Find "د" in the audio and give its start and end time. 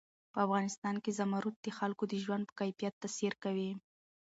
1.61-1.67, 2.07-2.13